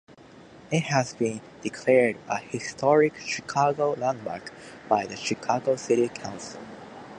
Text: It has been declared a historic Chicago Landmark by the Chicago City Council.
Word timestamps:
It 0.71 0.85
has 0.85 1.13
been 1.13 1.41
declared 1.61 2.17
a 2.27 2.39
historic 2.39 3.17
Chicago 3.19 3.91
Landmark 3.93 4.51
by 4.89 5.05
the 5.05 5.15
Chicago 5.15 5.75
City 5.75 6.09
Council. 6.09 6.59